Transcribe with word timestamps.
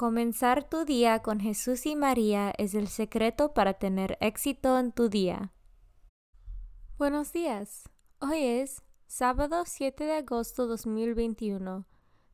Comenzar 0.00 0.64
tu 0.64 0.86
día 0.86 1.18
con 1.20 1.40
Jesús 1.40 1.84
y 1.84 1.94
María 1.94 2.54
es 2.56 2.74
el 2.74 2.88
secreto 2.88 3.52
para 3.52 3.74
tener 3.74 4.16
éxito 4.22 4.78
en 4.78 4.92
tu 4.92 5.10
día. 5.10 5.52
Buenos 6.96 7.34
días. 7.34 7.84
Hoy 8.18 8.42
es 8.42 8.82
sábado 9.06 9.64
7 9.66 10.04
de 10.04 10.14
agosto 10.14 10.66
2021. 10.66 11.84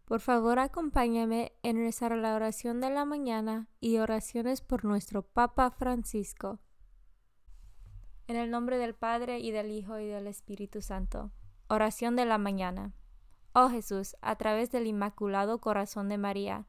Por 0.05 0.21
favor, 0.21 0.61
acompáñame 0.61 1.55
en 1.65 1.79
rezar 1.79 2.17
la 2.17 2.37
oración 2.37 2.81
de 2.81 2.91
la 2.91 3.05
mañana 3.05 3.67
y 3.81 3.99
oraciones 3.99 4.61
por 4.61 4.85
nuestro 4.85 5.23
Papa 5.23 5.73
Francisco. 5.73 6.61
En 8.29 8.37
el 8.37 8.49
nombre 8.49 8.79
del 8.79 8.95
Padre 8.95 9.41
y 9.41 9.51
del 9.51 9.73
Hijo 9.73 9.99
y 9.99 10.07
del 10.07 10.29
Espíritu 10.29 10.83
Santo. 10.83 11.33
Oración 11.67 12.15
de 12.15 12.27
la 12.27 12.39
mañana. 12.39 12.93
Oh 13.55 13.71
Jesús, 13.71 14.15
a 14.21 14.37
través 14.37 14.71
del 14.71 14.87
Inmaculado 14.87 15.61
Corazón 15.61 16.09
de 16.09 16.19
María, 16.19 16.69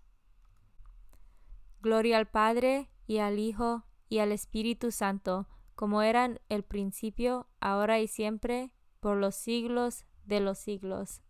Gloria 1.81 2.17
al 2.17 2.27
Padre 2.27 2.89
y 3.07 3.17
al 3.17 3.39
Hijo 3.39 3.83
y 4.07 4.19
al 4.19 4.31
Espíritu 4.31 4.91
Santo, 4.91 5.47
como 5.73 6.03
eran 6.03 6.39
el 6.47 6.63
principio, 6.63 7.47
ahora 7.59 7.99
y 7.99 8.07
siempre, 8.07 8.71
por 8.99 9.17
los 9.17 9.35
siglos 9.35 10.05
de 10.25 10.39
los 10.39 10.59
siglos. 10.59 11.21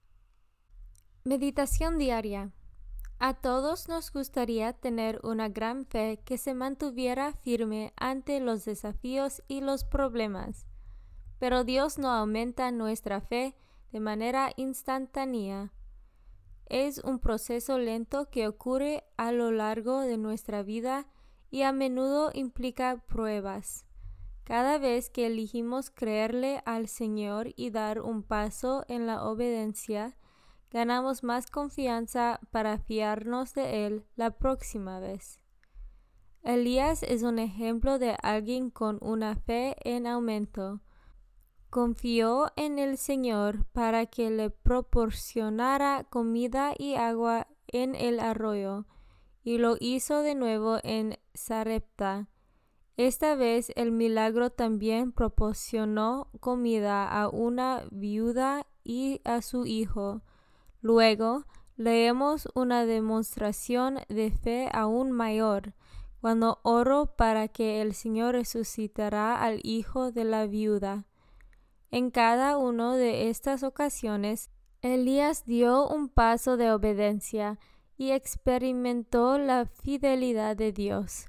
Meditación 1.24 1.98
diaria. 1.98 2.52
A 3.20 3.36
todos 3.36 3.88
nos 3.88 4.12
gustaría 4.12 4.74
tener 4.74 5.20
una 5.24 5.48
gran 5.48 5.86
fe 5.86 6.22
que 6.26 6.38
se 6.38 6.54
mantuviera 6.54 7.34
firme 7.34 7.94
ante 7.96 8.40
los 8.40 8.66
desafíos 8.66 9.44
y 9.48 9.62
los 9.62 9.84
problemas, 9.84 10.66
pero 11.38 11.64
Dios 11.64 11.98
no 11.98 12.10
aumenta 12.10 12.72
nuestra 12.72 13.22
fe 13.22 13.56
de 13.92 14.00
manera 14.00 14.52
instantánea 14.58 15.72
es 16.72 17.00
un 17.00 17.20
proceso 17.20 17.78
lento 17.78 18.30
que 18.30 18.48
ocurre 18.48 19.04
a 19.18 19.34
lo 19.34 19.52
largo 19.52 20.00
de 20.00 20.18
nuestra 20.18 20.64
vida 20.64 21.06
y 21.50 21.64
a 21.64 21.74
menudo 21.74 22.32
implica 22.34 23.04
pruebas. 23.08 23.86
Cada 24.46 24.78
vez 24.78 25.10
que 25.10 25.28
elegimos 25.28 25.90
creerle 25.90 26.64
al 26.66 26.88
Señor 26.88 27.50
y 27.58 27.72
dar 27.72 28.00
un 28.00 28.24
paso 28.24 28.86
en 28.88 29.06
la 29.06 29.26
obediencia, 29.26 30.16
ganamos 30.72 31.24
más 31.24 31.52
confianza 31.52 32.40
para 32.52 32.78
fiarnos 32.78 33.54
de 33.54 33.86
Él 33.86 34.06
la 34.16 34.32
próxima 34.32 35.02
vez. 35.02 35.42
Elías 36.42 37.04
es 37.04 37.24
un 37.24 37.38
ejemplo 37.38 38.00
de 38.00 38.16
alguien 38.24 38.70
con 38.70 38.98
una 39.02 39.36
fe 39.36 39.76
en 39.84 40.08
aumento, 40.08 40.80
confió 41.72 42.52
en 42.58 42.80
el 42.80 42.98
Señor 42.98 43.66
para 43.72 44.06
que 44.06 44.30
le 44.30 44.50
proporcionara 44.50 46.06
comida 46.10 46.74
y 46.78 46.96
agua 46.96 47.48
en 47.68 47.96
el 47.96 48.20
arroyo, 48.20 48.86
y 49.42 49.58
lo 49.58 49.78
hizo 49.80 50.22
de 50.22 50.36
nuevo 50.36 50.80
en 50.84 51.18
Sarepta. 51.34 52.28
Esta 52.98 53.36
vez 53.36 53.72
el 53.78 53.94
milagro 53.94 54.50
también 54.50 55.14
proporcionó 55.14 56.28
comida 56.42 57.08
a 57.08 57.30
una 57.30 57.86
viuda 57.90 58.68
y 58.84 59.22
a 59.24 59.42
su 59.42 59.66
hijo. 59.66 60.24
Luego 60.82 61.46
leemos 61.78 62.50
una 62.54 62.86
demostración 62.86 64.00
de 64.10 64.30
fe 64.32 64.70
aún 64.74 65.14
mayor, 65.14 65.74
cuando 66.20 66.60
oro 66.64 67.16
para 67.16 67.48
que 67.48 67.82
el 67.82 67.94
Señor 67.94 68.36
resucitará 68.36 69.42
al 69.42 69.62
hijo 69.64 70.12
de 70.12 70.26
la 70.26 70.48
viuda. 70.48 71.06
En 71.92 72.10
cada 72.10 72.58
una 72.58 72.96
de 72.96 73.30
estas 73.30 73.64
ocasiones, 73.64 74.50
Elías 74.82 75.46
dio 75.46 75.88
un 75.90 76.08
paso 76.08 76.56
de 76.56 76.72
obediencia 76.72 77.60
y 77.98 78.12
experimentó 78.12 79.38
la 79.38 79.66
fidelidad 79.66 80.56
de 80.56 80.72
Dios. 80.72 81.28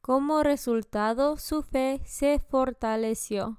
Como 0.00 0.44
resultado, 0.44 1.36
su 1.36 1.62
fe 1.62 2.00
se 2.04 2.38
fortaleció. 2.38 3.58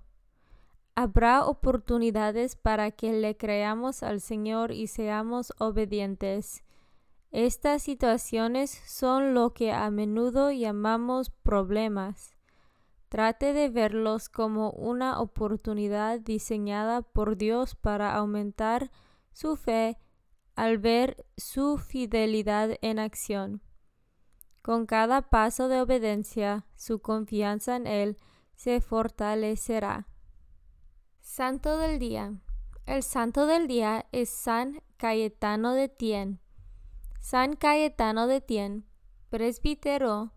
Habrá 0.96 1.46
oportunidades 1.46 2.56
para 2.56 2.92
que 2.92 3.12
le 3.12 3.36
creamos 3.36 4.02
al 4.02 4.22
Señor 4.22 4.72
y 4.72 4.88
seamos 4.88 5.52
obedientes. 5.60 6.64
Estas 7.32 7.84
situaciones 7.84 8.72
son 8.88 9.34
lo 9.34 9.54
que 9.54 9.74
a 9.74 9.92
menudo 9.92 10.52
llamamos 10.52 11.32
problemas. 11.32 12.35
Trate 13.16 13.54
de 13.54 13.70
verlos 13.70 14.28
como 14.28 14.72
una 14.72 15.22
oportunidad 15.22 16.20
diseñada 16.20 17.02
por 17.02 17.38
Dios 17.38 17.74
para 17.74 18.14
aumentar 18.14 18.92
su 19.32 19.56
fe 19.56 19.98
al 20.54 20.80
ver 20.80 21.26
su 21.38 21.78
fidelidad 21.78 22.72
en 22.82 23.00
acción. 23.00 23.62
Con 24.62 24.86
cada 24.86 25.30
paso 25.30 25.70
de 25.70 25.80
obediencia, 25.80 26.66
su 26.76 27.00
confianza 27.00 27.78
en 27.78 27.88
Él 27.88 28.18
se 28.54 28.82
fortalecerá. 28.82 30.10
Santo 31.22 31.78
del 31.78 32.00
Día. 32.00 32.34
El 32.86 33.02
santo 33.02 33.46
del 33.46 33.70
día 33.70 34.08
es 34.12 34.28
San 34.30 34.84
Cayetano 34.98 35.72
de 35.72 35.88
Tien. 35.88 36.42
San 37.22 37.56
Cayetano 37.56 38.28
de 38.28 38.42
Tien, 38.42 38.86
presbítero, 39.30 40.34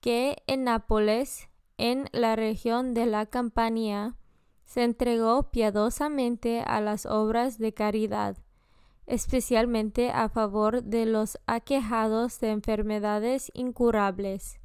que 0.00 0.42
en 0.46 0.64
Nápoles 0.64 1.50
en 1.78 2.08
la 2.12 2.36
región 2.36 2.94
de 2.94 3.06
la 3.06 3.26
Campania, 3.26 4.16
se 4.64 4.82
entregó 4.82 5.50
piadosamente 5.50 6.60
a 6.60 6.80
las 6.80 7.06
obras 7.06 7.58
de 7.58 7.72
caridad, 7.72 8.36
especialmente 9.06 10.10
a 10.10 10.28
favor 10.28 10.82
de 10.82 11.06
los 11.06 11.38
aquejados 11.46 12.40
de 12.40 12.50
enfermedades 12.50 13.50
incurables. 13.54 14.60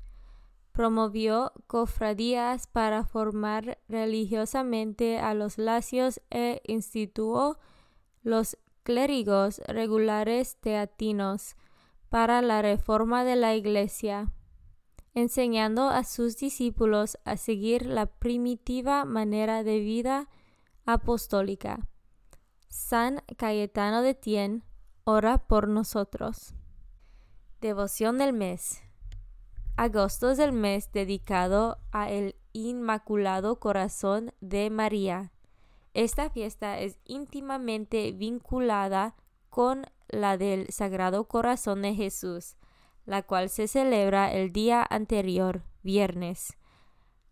promovió 0.71 1.51
cofradías 1.67 2.65
para 2.65 3.03
formar 3.03 3.77
religiosamente 3.89 5.19
a 5.19 5.33
los 5.33 5.57
lacios 5.57 6.21
e 6.29 6.61
instituyó 6.65 7.57
los 8.23 8.57
clérigos 8.83 9.59
regulares 9.67 10.55
teatinos 10.61 11.57
para 12.09 12.41
la 12.41 12.61
reforma 12.61 13.25
de 13.25 13.35
la 13.35 13.53
Iglesia, 13.53 14.31
enseñando 15.13 15.89
a 15.89 16.03
sus 16.03 16.37
discípulos 16.37 17.17
a 17.25 17.37
seguir 17.37 17.85
la 17.85 18.05
primitiva 18.05 19.05
manera 19.05 19.63
de 19.63 19.79
vida 19.79 20.29
apostólica. 20.85 21.87
San 22.69 23.21
Cayetano 23.37 24.01
de 24.01 24.13
Tien, 24.13 24.63
ora 25.03 25.37
por 25.37 25.67
nosotros. 25.67 26.53
Devoción 27.59 28.17
del 28.17 28.33
mes. 28.33 28.81
Agosto 29.75 30.31
es 30.31 30.39
el 30.39 30.51
mes 30.51 30.91
dedicado 30.91 31.77
a 31.91 32.09
el 32.09 32.35
Inmaculado 32.53 33.59
Corazón 33.59 34.33
de 34.41 34.69
María. 34.69 35.31
Esta 35.93 36.29
fiesta 36.29 36.79
es 36.79 36.97
íntimamente 37.05 38.11
vinculada 38.13 39.15
con 39.49 39.85
la 40.07 40.37
del 40.37 40.67
Sagrado 40.71 41.25
Corazón 41.27 41.81
de 41.81 41.93
Jesús, 41.95 42.55
la 43.05 43.23
cual 43.23 43.49
se 43.49 43.67
celebra 43.67 44.31
el 44.31 44.51
día 44.51 44.85
anterior, 44.89 45.63
viernes. 45.83 46.57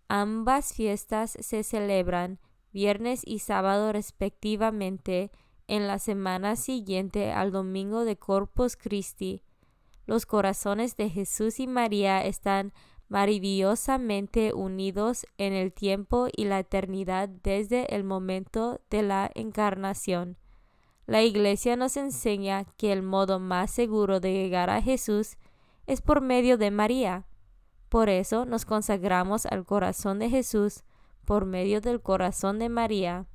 Ambas 0.07 0.73
fiestas 0.73 1.37
se 1.39 1.63
celebran 1.63 2.39
viernes 2.71 3.21
y 3.25 3.39
sábado 3.39 3.91
respectivamente 3.91 5.31
en 5.67 5.87
la 5.87 5.99
semana 5.99 6.55
siguiente 6.55 7.31
al 7.31 7.51
domingo 7.51 8.05
de 8.05 8.17
Corpus 8.17 8.75
Christi. 8.75 9.43
Los 10.05 10.25
corazones 10.25 10.97
de 10.97 11.09
Jesús 11.09 11.59
y 11.59 11.67
María 11.67 12.25
están 12.25 12.73
maravillosamente 13.07 14.53
unidos 14.53 15.25
en 15.37 15.53
el 15.53 15.73
tiempo 15.73 16.27
y 16.35 16.45
la 16.45 16.59
eternidad 16.59 17.29
desde 17.29 17.93
el 17.95 18.03
momento 18.03 18.81
de 18.89 19.03
la 19.03 19.29
encarnación. 19.35 20.37
La 21.05 21.23
Iglesia 21.23 21.75
nos 21.75 21.97
enseña 21.97 22.65
que 22.77 22.91
el 22.91 23.01
modo 23.01 23.39
más 23.39 23.71
seguro 23.71 24.19
de 24.19 24.33
llegar 24.33 24.69
a 24.69 24.81
Jesús 24.81 25.37
es 25.89 26.01
por 26.01 26.21
medio 26.21 26.59
de 26.59 26.69
María. 26.69 27.25
Por 27.89 28.09
eso 28.09 28.45
nos 28.45 28.63
consagramos 28.63 29.47
al 29.47 29.65
corazón 29.65 30.19
de 30.19 30.29
Jesús 30.29 30.83
por 31.25 31.45
medio 31.45 31.81
del 31.81 31.99
corazón 31.99 32.59
de 32.59 32.69
María. 32.69 33.25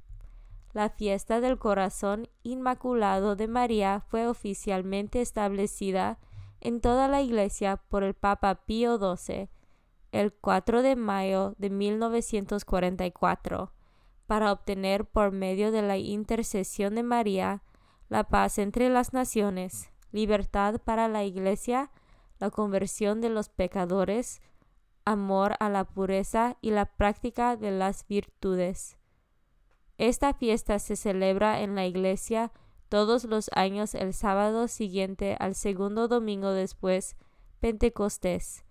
La 0.73 0.89
fiesta 0.89 1.41
del 1.41 1.59
corazón 1.59 2.29
inmaculado 2.45 3.35
de 3.35 3.49
María 3.49 4.05
fue 4.07 4.29
oficialmente 4.29 5.21
establecida 5.21 6.21
en 6.61 6.81
toda 6.81 7.09
la 7.09 7.23
Iglesia 7.23 7.79
por 7.89 8.05
el 8.05 8.15
Papa 8.15 8.67
Pío 8.67 8.99
XII 8.99 9.49
el 10.13 10.33
4 10.33 10.83
de 10.83 10.95
mayo 10.95 11.57
de 11.59 11.71
1944 11.71 13.73
para 14.29 14.53
obtener 14.53 15.07
por 15.07 15.33
medio 15.33 15.73
de 15.73 15.83
la 15.83 15.97
intercesión 15.97 16.95
de 16.95 17.03
María 17.03 17.65
la 18.09 18.23
paz 18.23 18.59
entre 18.59 18.91
las 18.91 19.13
naciones, 19.13 19.91
libertad 20.13 20.81
para 20.85 21.09
la 21.09 21.25
Iglesia, 21.25 21.91
la 22.45 22.51
conversión 22.51 23.23
de 23.23 23.31
los 23.31 23.49
pecadores, 23.49 24.43
amor 25.07 25.55
a 25.61 25.71
la 25.71 25.85
pureza 25.85 26.59
y 26.61 26.73
la 26.73 26.85
práctica 26.85 27.57
de 27.57 27.71
las 27.71 28.07
virtudes. 28.07 28.99
Esta 29.97 30.35
fiesta 30.35 30.79
se 30.79 30.95
celebra 30.95 31.63
en 31.63 31.75
la 31.75 31.87
Iglesia 31.87 32.53
todos 32.91 33.25
los 33.25 33.49
años 33.55 33.95
el 33.95 34.13
sábado 34.13 34.69
siguiente 34.69 35.39
al 35.41 35.55
segundo 35.55 36.07
domingo 36.07 36.51
después 36.51 37.17
Pentecostés 37.61 38.67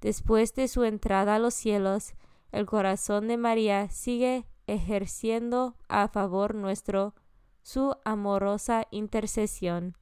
Después 0.00 0.54
de 0.54 0.68
su 0.68 0.84
entrada 0.84 1.34
a 1.34 1.38
los 1.40 1.54
cielos, 1.54 2.14
el 2.52 2.64
corazón 2.64 3.26
de 3.26 3.38
María 3.38 3.88
sigue 3.88 4.46
ejerciendo 4.68 5.74
a 5.88 6.06
favor 6.06 6.54
nuestro 6.54 7.16
su 7.62 7.96
amorosa 8.04 8.86
intercesión. 8.92 9.96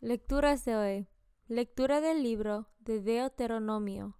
Lecturas 0.00 0.66
de 0.66 0.76
hoy. 0.76 1.13
Lectura 1.48 2.00
del 2.00 2.22
libro 2.22 2.70
de 2.78 3.02
Deuteronomio. 3.02 4.16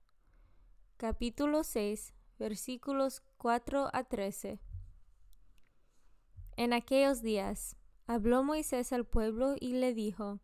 Capítulo 0.99 1.65
6, 1.65 2.13
versículos 2.39 3.23
4 3.39 3.89
a 3.95 4.05
13. 4.05 4.61
En 6.59 6.75
aquellos 6.75 7.23
días 7.23 7.79
habló 8.07 8.45
Moisés 8.45 8.93
al 8.93 9.07
pueblo 9.07 9.55
y 9.59 9.73
le 9.73 9.95
dijo, 9.95 10.41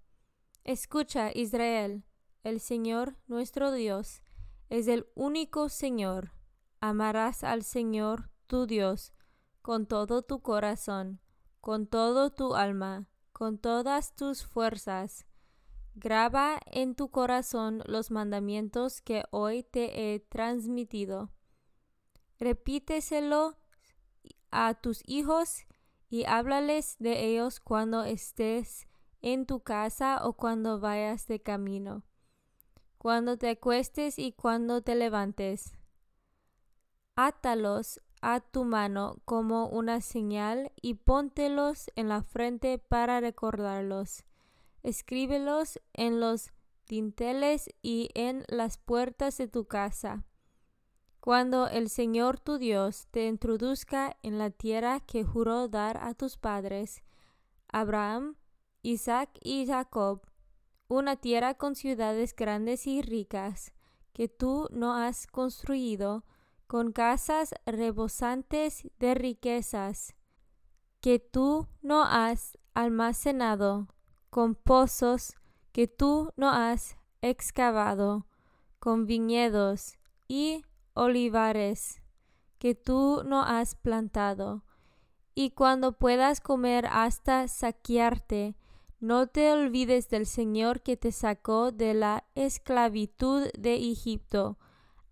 Escucha, 0.65 1.31
Israel, 1.35 2.07
el 2.45 2.61
Señor 2.61 3.19
nuestro 3.27 3.73
Dios 3.73 4.23
es 4.71 4.89
el 4.89 5.07
único 5.15 5.69
Señor. 5.69 6.33
Amarás 6.81 7.45
al 7.45 7.63
Señor 7.63 8.31
tu 8.47 8.67
Dios 8.67 9.13
con 9.61 9.85
todo 9.85 10.23
tu 10.23 10.41
corazón, 10.41 11.21
con 11.61 11.87
todo 11.87 12.31
tu 12.31 12.55
alma, 12.55 13.07
con 13.35 13.59
todas 13.59 14.17
tus 14.17 14.47
fuerzas. 14.47 15.27
Graba 16.01 16.59
en 16.67 16.95
tu 16.95 17.11
corazón 17.11 17.83
los 17.87 18.11
mandamientos 18.11 19.03
que 19.03 19.25
hoy 19.31 19.63
te 19.63 20.15
he 20.15 20.21
transmitido. 20.21 21.31
Repíteselo 22.39 23.57
a 24.51 24.75
tus 24.75 25.03
hijos 25.07 25.67
y 26.09 26.25
háblales 26.25 26.97
de 26.99 27.27
ellos 27.27 27.61
cuando 27.61 28.05
estés 28.05 28.89
en 29.21 29.45
tu 29.47 29.61
casa 29.61 30.27
o 30.27 30.33
cuando 30.33 30.81
vayas 30.81 31.27
de 31.27 31.41
camino 31.41 32.03
cuando 33.01 33.39
te 33.39 33.49
acuestes 33.49 34.19
y 34.19 34.33
cuando 34.33 34.83
te 34.83 34.95
levantes. 34.95 35.73
Átalos 37.17 37.99
a 38.21 38.41
tu 38.41 38.65
mano 38.65 39.23
como 39.25 39.69
una 39.69 40.03
señal 40.03 40.71
y 40.83 40.95
póntelos 40.95 41.91
en 41.97 42.11
la 42.11 42.23
frente 42.23 42.77
para 42.77 43.21
recordarlos. 43.21 44.27
Escríbelos 44.83 45.81
en 45.93 46.21
los 46.21 46.53
dinteles 46.89 47.71
y 47.83 48.11
en 48.15 48.45
las 48.49 48.79
puertas 48.79 49.39
de 49.39 49.49
tu 49.49 49.67
casa. 49.67 50.25
Cuando 51.21 51.69
el 51.69 51.91
Señor 51.91 52.41
tu 52.41 52.57
Dios 52.57 53.07
te 53.11 53.27
introduzca 53.27 54.17
en 54.23 54.39
la 54.39 54.51
tierra 54.51 55.01
que 55.01 55.23
juró 55.23 55.69
dar 55.69 55.99
a 55.99 56.15
tus 56.15 56.39
padres, 56.39 57.03
Abraham, 57.69 58.37
Isaac 58.83 59.31
y 59.43 59.67
Jacob, 59.67 60.23
una 60.89 61.17
tierra 61.17 61.55
con 61.55 61.75
ciudades 61.77 62.35
grandes 62.35 62.87
y 62.87 63.03
ricas, 63.03 63.73
que 64.13 64.29
tú 64.29 64.67
no 64.71 64.95
has 64.95 65.27
construido, 65.27 66.25
con 66.67 66.93
casas 66.93 67.55
rebosantes 67.67 68.89
de 68.99 69.15
riquezas, 69.15 70.15
que 71.01 71.19
tú 71.19 71.69
no 71.83 72.05
has 72.05 72.59
almacenado, 72.75 73.89
con 74.31 74.55
pozos 74.55 75.35
que 75.73 75.87
tú 75.87 76.33
no 76.37 76.51
has 76.51 76.97
excavado, 77.21 78.27
con 78.79 79.07
viñedos 79.07 79.99
y 80.29 80.65
olivares 80.95 82.03
que 82.59 82.75
tú 82.75 83.23
no 83.25 83.43
has 83.43 83.75
plantado, 83.75 84.65
y 85.35 85.51
cuando 85.51 85.93
puedas 85.93 86.41
comer 86.41 86.87
hasta 86.91 87.49
saquearte, 87.49 88.57
no 89.01 89.29
te 89.29 89.51
olvides 89.51 90.11
del 90.11 90.27
Señor 90.27 90.83
que 90.83 90.97
te 90.99 91.11
sacó 91.11 91.73
de 91.73 91.95
la 91.95 92.25
esclavitud 92.35 93.49
de 93.59 93.77
Egipto. 93.77 94.59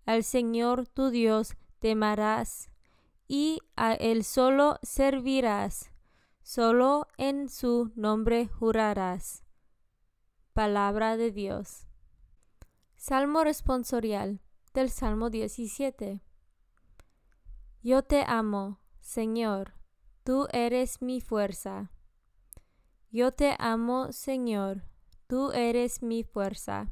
Al 0.05 0.23
Señor 0.23 0.87
tu 0.87 1.09
Dios 1.09 1.55
temerás 1.79 2.69
y 3.27 3.59
a 3.75 3.93
Él 3.93 4.23
solo 4.23 4.77
servirás. 4.83 5.91
Solo 6.51 7.05
en 7.19 7.47
su 7.47 7.91
nombre 7.93 8.47
jurarás. 8.47 9.43
Palabra 10.53 11.15
de 11.15 11.29
Dios. 11.29 11.85
Salmo 12.95 13.43
responsorial 13.43 14.41
del 14.73 14.89
Salmo 14.89 15.29
17. 15.29 16.23
Yo 17.83 18.01
te 18.01 18.23
amo, 18.25 18.79
Señor, 18.99 19.75
tú 20.23 20.47
eres 20.51 21.03
mi 21.03 21.21
fuerza. 21.21 21.91
Yo 23.11 23.31
te 23.31 23.55
amo, 23.59 24.11
Señor, 24.11 24.85
tú 25.27 25.51
eres 25.51 26.01
mi 26.01 26.23
fuerza. 26.23 26.91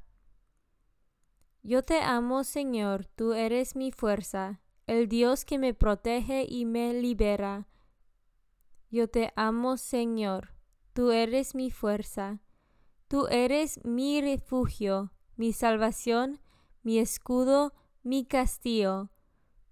Yo 1.63 1.81
te 1.81 1.99
amo, 2.01 2.43
Señor, 2.43 3.07
tú 3.07 3.33
eres 3.33 3.75
mi 3.75 3.91
fuerza, 3.91 4.61
el 4.85 5.09
Dios 5.09 5.45
que 5.45 5.57
me 5.57 5.73
protege 5.73 6.45
y 6.47 6.65
me 6.65 6.93
libera. 6.93 7.67
Yo 8.89 9.09
te 9.09 9.33
amo, 9.35 9.75
Señor, 9.75 10.53
tú 10.93 11.11
eres 11.11 11.55
mi 11.55 11.71
fuerza, 11.71 12.39
tú 13.09 13.27
eres 13.27 13.83
mi 13.83 14.21
refugio, 14.21 15.11
mi 15.35 15.51
salvación, 15.51 16.39
mi 16.83 16.97
escudo, 16.97 17.73
mi 18.03 18.25
castillo. 18.25 19.09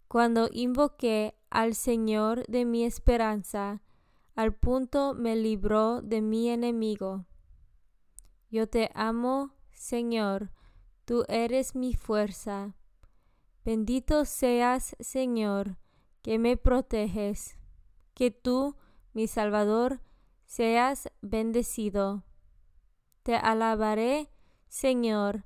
Cuando 0.09 0.49
invoqué 0.51 1.35
al 1.49 1.75
Señor 1.75 2.45
de 2.47 2.65
mi 2.65 2.83
esperanza, 2.83 3.81
al 4.35 4.53
punto 4.53 5.13
me 5.13 5.37
libró 5.37 6.01
de 6.01 6.21
mi 6.21 6.49
enemigo. 6.49 7.25
Yo 8.51 8.67
te 8.67 8.91
amo, 8.93 9.53
Señor, 9.71 10.51
tú 11.05 11.23
eres 11.29 11.73
mi 11.73 11.93
fuerza. 11.93 12.75
Bendito 13.63 14.25
seas, 14.25 14.95
Señor, 14.99 15.77
que 16.21 16.37
me 16.37 16.57
proteges, 16.57 17.57
que 18.13 18.29
tú, 18.29 18.75
mi 19.15 19.27
Salvador, 19.27 20.01
seas 20.45 21.09
bendecido. 21.21 22.25
Te 23.23 23.35
alabaré, 23.35 24.29
Señor, 24.67 25.45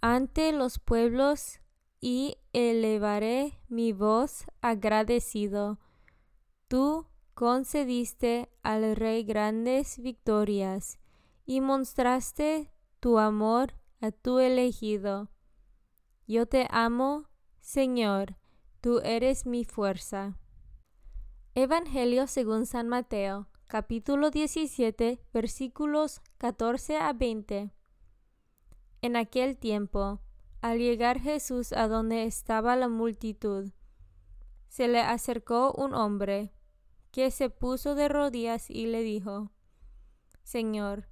ante 0.00 0.52
los 0.52 0.78
pueblos 0.78 1.58
y 2.00 2.36
elevaré 2.52 3.58
mi 3.68 3.92
voz 3.92 4.44
agradecido. 4.60 5.80
Tú 6.68 7.08
concediste 7.34 8.48
al 8.62 8.94
Rey 8.94 9.24
grandes 9.24 9.98
victorias 9.98 11.00
y 11.44 11.60
mostraste 11.60 12.72
tu 13.00 13.18
amor 13.18 13.74
a 14.00 14.12
tu 14.12 14.38
elegido. 14.38 15.30
Yo 16.28 16.46
te 16.46 16.68
amo, 16.70 17.28
Señor, 17.60 18.36
tú 18.80 19.00
eres 19.00 19.46
mi 19.46 19.64
fuerza. 19.64 20.38
Evangelio 21.54 22.28
según 22.28 22.64
San 22.64 22.88
Mateo, 22.88 23.46
capítulo 23.66 24.30
17, 24.30 25.20
versículos 25.34 26.22
14 26.38 26.96
a 26.96 27.12
20. 27.12 27.70
En 29.02 29.16
aquel 29.16 29.58
tiempo, 29.58 30.20
al 30.62 30.78
llegar 30.78 31.20
Jesús 31.20 31.74
a 31.74 31.88
donde 31.88 32.24
estaba 32.24 32.74
la 32.74 32.88
multitud, 32.88 33.70
se 34.68 34.88
le 34.88 35.00
acercó 35.00 35.72
un 35.72 35.92
hombre 35.92 36.54
que 37.10 37.30
se 37.30 37.50
puso 37.50 37.94
de 37.94 38.08
rodillas 38.08 38.70
y 38.70 38.86
le 38.86 39.02
dijo, 39.02 39.50
Señor, 40.44 41.06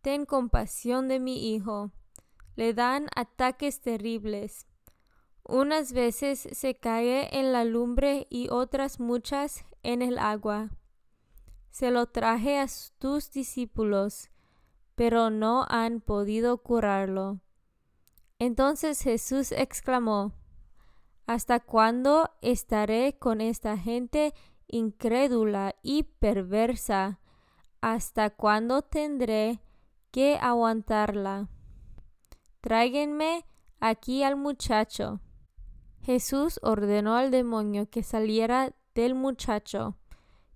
ten 0.00 0.24
compasión 0.24 1.06
de 1.06 1.20
mi 1.20 1.52
hijo. 1.52 1.92
Le 2.54 2.72
dan 2.72 3.08
ataques 3.14 3.82
terribles. 3.82 4.66
Unas 5.48 5.92
veces 5.92 6.48
se 6.50 6.74
cae 6.74 7.38
en 7.38 7.52
la 7.52 7.64
lumbre 7.64 8.26
y 8.30 8.48
otras 8.50 8.98
muchas 8.98 9.64
en 9.84 10.02
el 10.02 10.18
agua. 10.18 10.70
Se 11.70 11.92
lo 11.92 12.06
traje 12.06 12.58
a 12.58 12.66
tus 12.98 13.30
discípulos, 13.30 14.30
pero 14.96 15.30
no 15.30 15.64
han 15.68 16.00
podido 16.00 16.58
curarlo. 16.58 17.38
Entonces 18.40 19.00
Jesús 19.00 19.52
exclamó, 19.52 20.32
¿Hasta 21.26 21.60
cuándo 21.60 22.28
estaré 22.40 23.16
con 23.16 23.40
esta 23.40 23.78
gente 23.78 24.34
incrédula 24.66 25.76
y 25.80 26.02
perversa? 26.02 27.20
¿Hasta 27.80 28.30
cuándo 28.30 28.82
tendré 28.82 29.60
que 30.10 30.38
aguantarla? 30.40 31.48
Tráiganme 32.60 33.44
aquí 33.78 34.24
al 34.24 34.34
muchacho. 34.34 35.20
Jesús 36.06 36.60
ordenó 36.62 37.16
al 37.16 37.32
demonio 37.32 37.90
que 37.90 38.04
saliera 38.04 38.72
del 38.94 39.16
muchacho, 39.16 39.96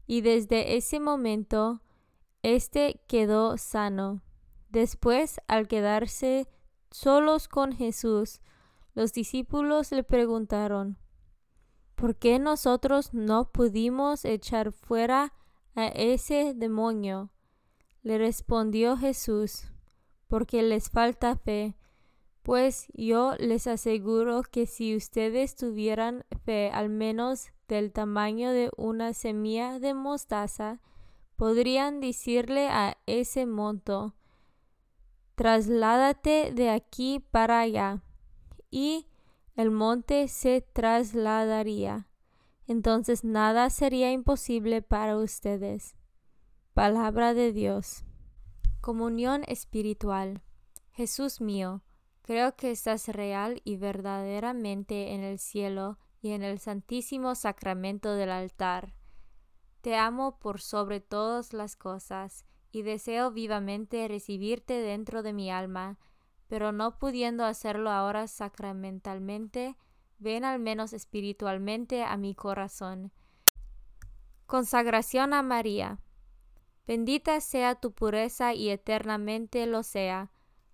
y 0.06 0.20
desde 0.20 0.76
ese 0.76 1.00
momento 1.00 1.82
éste 2.42 3.00
quedó 3.08 3.58
sano. 3.58 4.22
Después, 4.68 5.40
al 5.48 5.66
quedarse 5.66 6.46
solos 6.92 7.48
con 7.48 7.72
Jesús, 7.72 8.40
los 8.94 9.12
discípulos 9.12 9.90
le 9.90 10.04
preguntaron, 10.04 10.98
¿por 11.96 12.14
qué 12.14 12.38
nosotros 12.38 13.12
no 13.12 13.50
pudimos 13.50 14.24
echar 14.24 14.70
fuera 14.70 15.32
a 15.74 15.88
ese 15.88 16.54
demonio? 16.54 17.32
Le 18.04 18.18
respondió 18.18 18.96
Jesús, 18.96 19.64
porque 20.28 20.62
les 20.62 20.90
falta 20.90 21.34
fe, 21.34 21.76
pues 22.42 22.88
yo 22.94 23.34
les 23.38 23.66
aseguro 23.66 24.42
que 24.42 24.66
si 24.66 24.96
ustedes 24.96 25.56
tuvieran 25.56 26.24
fe 26.44 26.70
al 26.72 26.88
menos 26.88 27.52
del 27.68 27.92
tamaño 27.92 28.50
de 28.50 28.70
una 28.76 29.12
semilla 29.12 29.78
de 29.78 29.94
mostaza, 29.94 30.80
podrían 31.36 32.00
decirle 32.00 32.68
a 32.68 32.98
ese 33.06 33.46
monto, 33.46 34.14
trasládate 35.34 36.52
de 36.52 36.70
aquí 36.70 37.24
para 37.30 37.60
allá, 37.60 38.02
y 38.70 39.06
el 39.56 39.70
monte 39.70 40.28
se 40.28 40.60
trasladaría. 40.60 42.08
Entonces 42.66 43.24
nada 43.24 43.68
sería 43.70 44.12
imposible 44.12 44.80
para 44.82 45.16
ustedes. 45.16 45.96
Palabra 46.72 47.34
de 47.34 47.52
Dios. 47.52 48.04
Comunión 48.80 49.42
espiritual. 49.48 50.42
Jesús 50.92 51.40
mío, 51.40 51.82
creo 52.30 52.54
que 52.54 52.70
estás 52.70 53.08
real 53.08 53.60
y 53.64 53.76
verdaderamente 53.76 55.14
en 55.14 55.24
el 55.24 55.40
cielo 55.40 55.98
y 56.22 56.30
en 56.30 56.44
el 56.44 56.60
santísimo 56.60 57.34
sacramento 57.34 58.14
del 58.14 58.30
altar. 58.30 58.94
Te 59.80 59.96
amo 59.96 60.38
por 60.38 60.60
sobre 60.60 61.00
todas 61.00 61.52
las 61.52 61.74
cosas 61.74 62.44
y 62.70 62.82
deseo 62.82 63.32
vivamente 63.32 64.06
recibirte 64.06 64.74
dentro 64.74 65.24
de 65.24 65.32
mi 65.32 65.50
alma, 65.50 65.98
pero 66.46 66.70
no 66.70 67.00
pudiendo 67.00 67.44
hacerlo 67.44 67.90
ahora 67.90 68.28
sacramentalmente, 68.28 69.76
ven 70.20 70.44
al 70.44 70.60
menos 70.60 70.92
espiritualmente 70.92 72.04
a 72.04 72.16
mi 72.16 72.36
corazón. 72.36 73.10
Consagración 74.46 75.34
a 75.34 75.42
María. 75.42 75.98
Bendita 76.86 77.40
sea 77.40 77.74
tu 77.74 77.90
pureza 77.90 78.54
y 78.54 78.70
eternamente 78.70 79.66
lo 79.66 79.82
sea, 79.82 80.30